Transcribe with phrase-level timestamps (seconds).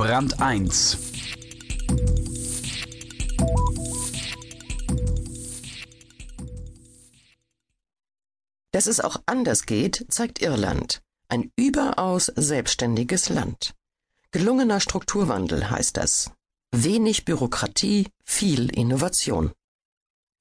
[0.00, 0.96] Brand 1
[8.72, 11.02] Dass es auch anders geht, zeigt Irland.
[11.28, 13.74] Ein überaus selbstständiges Land.
[14.30, 16.30] Gelungener Strukturwandel heißt das.
[16.72, 19.52] Wenig Bürokratie, viel Innovation.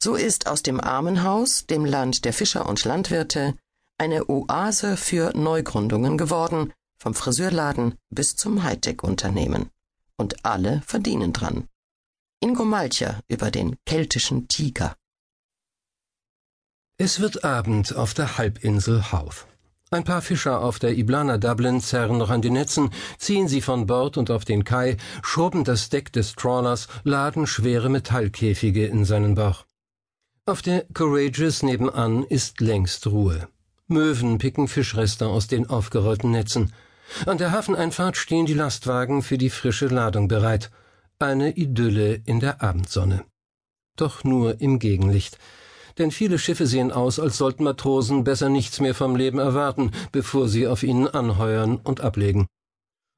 [0.01, 3.55] So ist aus dem Armenhaus, dem Land der Fischer und Landwirte,
[3.97, 9.69] eine Oase für Neugründungen geworden, vom Friseurladen bis zum Hightech-Unternehmen.
[10.17, 11.67] Und alle verdienen dran.
[12.41, 14.95] Ingo Malcher über den keltischen Tiger.
[16.97, 19.47] Es wird Abend auf der Halbinsel Howth.
[19.91, 23.87] Ein paar Fischer auf der Iblana Dublin zerren noch an den Netzen, ziehen sie von
[23.87, 29.33] Bord und auf den Kai, schoben das Deck des Trawlers, laden schwere Metallkäfige in seinen
[29.33, 29.65] Bauch.
[30.45, 33.47] Auf der Courageous nebenan ist längst Ruhe.
[33.87, 36.73] Möwen picken Fischreste aus den aufgerollten Netzen.
[37.25, 40.71] An der Hafeneinfahrt stehen die Lastwagen für die frische Ladung bereit.
[41.19, 43.25] Eine Idylle in der Abendsonne.
[43.97, 45.37] Doch nur im Gegenlicht.
[45.97, 50.47] Denn viele Schiffe sehen aus, als sollten Matrosen besser nichts mehr vom Leben erwarten, bevor
[50.47, 52.47] sie auf ihnen anheuern und ablegen.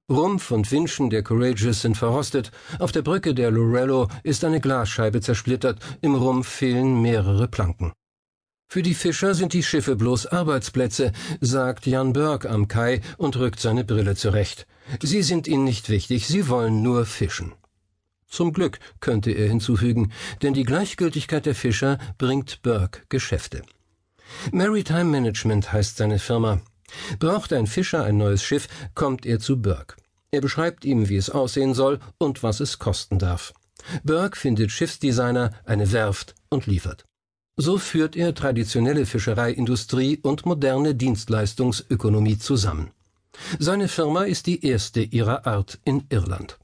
[0.09, 5.21] Rumpf und Winschen der Courageous sind verrostet, auf der Brücke der Lorello ist eine Glasscheibe
[5.21, 7.93] zersplittert, im Rumpf fehlen mehrere Planken.
[8.73, 13.59] Für die Fischer sind die Schiffe bloß Arbeitsplätze, sagt Jan Burke am Kai und rückt
[13.59, 14.65] seine Brille zurecht.
[15.03, 17.51] Sie sind ihnen nicht wichtig, sie wollen nur fischen.
[18.29, 23.63] Zum Glück, könnte er hinzufügen, denn die Gleichgültigkeit der Fischer bringt Burke Geschäfte.
[24.53, 26.61] Maritime Management heißt seine Firma.
[27.19, 29.97] Braucht ein Fischer ein neues Schiff, kommt er zu Burke.
[30.31, 33.51] Er beschreibt ihm, wie es aussehen soll und was es kosten darf.
[34.05, 37.03] Burke findet Schiffsdesigner, eine Werft und liefert.
[37.57, 42.91] So führt er traditionelle Fischereiindustrie und moderne Dienstleistungsökonomie zusammen.
[43.59, 46.57] Seine Firma ist die erste ihrer Art in Irland.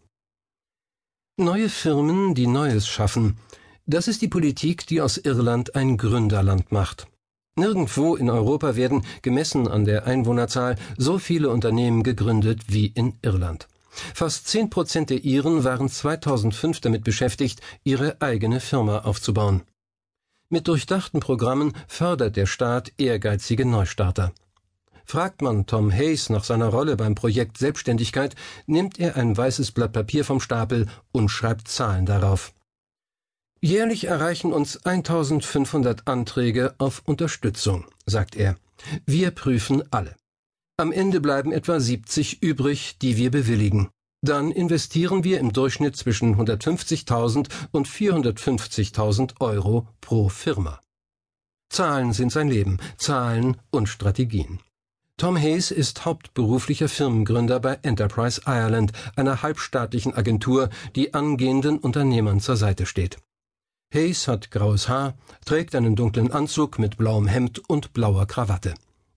[1.38, 3.38] Neue Firmen, die Neues schaffen,
[3.86, 7.08] das ist die Politik, die aus Irland ein Gründerland macht.
[7.56, 13.68] Nirgendwo in Europa werden, gemessen an der Einwohnerzahl, so viele Unternehmen gegründet wie in Irland.
[14.14, 19.64] Fast zehn Prozent der Iren waren 2005 damit beschäftigt, ihre eigene Firma aufzubauen.
[20.50, 24.31] Mit durchdachten Programmen fördert der Staat ehrgeizige Neustarter.
[25.03, 28.34] Fragt man Tom Hayes nach seiner Rolle beim Projekt Selbstständigkeit,
[28.66, 32.53] nimmt er ein weißes Blatt Papier vom Stapel und schreibt Zahlen darauf.
[33.59, 38.56] Jährlich erreichen uns 1500 Anträge auf Unterstützung, sagt er.
[39.06, 40.16] Wir prüfen alle.
[40.78, 43.90] Am Ende bleiben etwa 70 übrig, die wir bewilligen.
[44.22, 50.79] Dann investieren wir im Durchschnitt zwischen 150.000 und 450.000 Euro pro Firma.
[51.69, 54.59] Zahlen sind sein Leben, Zahlen und Strategien.
[55.17, 62.55] Tom Hayes ist hauptberuflicher Firmengründer bei Enterprise Ireland, einer halbstaatlichen Agentur, die angehenden Unternehmern zur
[62.55, 63.17] Seite steht.
[63.94, 68.75] Hayes hat graues Haar, trägt einen dunklen Anzug mit blauem Hemd und blauer Krawatte.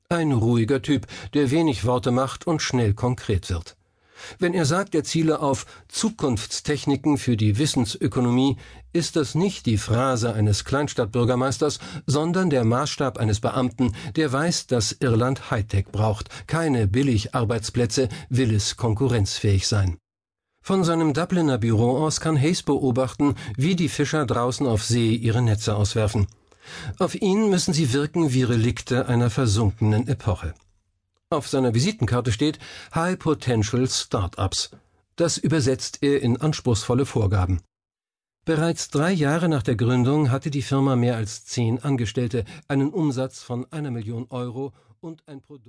[0.08, 3.76] Ein ruhiger Typ, der wenig Worte macht und schnell konkret wird.
[4.38, 8.56] Wenn er sagt, er ziele auf Zukunftstechniken für die Wissensökonomie,
[8.92, 14.92] ist das nicht die Phrase eines Kleinstadtbürgermeisters, sondern der Maßstab eines Beamten, der weiß, dass
[14.92, 19.96] Irland Hightech braucht, keine Billigarbeitsplätze, will es konkurrenzfähig sein.
[20.62, 25.40] Von seinem Dubliner Büro aus kann Hayes beobachten, wie die Fischer draußen auf See ihre
[25.40, 26.26] Netze auswerfen.
[26.98, 30.54] Auf ihn müssen sie wirken wie Relikte einer versunkenen Epoche.
[31.32, 32.58] Auf seiner Visitenkarte steht
[32.92, 34.70] High Potential Startups.
[35.14, 37.60] Das übersetzt er in anspruchsvolle Vorgaben.
[38.44, 43.44] Bereits drei Jahre nach der Gründung hatte die Firma mehr als zehn Angestellte, einen Umsatz
[43.44, 45.68] von einer Million Euro und ein Produkt